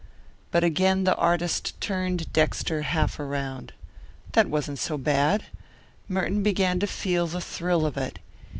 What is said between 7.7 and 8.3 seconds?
of it.